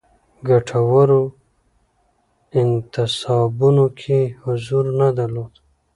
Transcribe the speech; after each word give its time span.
ګټورو 0.47 1.21
انتصابونو 2.59 3.85
کې 3.99 4.19
حضور 4.45 4.85
نه 4.99 5.07
درلود. 5.17 5.53